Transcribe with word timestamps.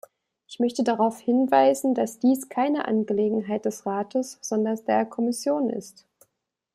Ich 0.47 0.57
möchte 0.59 0.83
darauf 0.83 1.19
hinweisen, 1.19 1.93
dass 1.93 2.17
dies 2.17 2.49
keine 2.49 2.85
Angelegenheit 2.87 3.65
des 3.65 3.85
Rates, 3.85 4.39
sondern 4.41 4.83
der 4.87 5.05
Kommission 5.05 5.69
ist. 5.69 6.07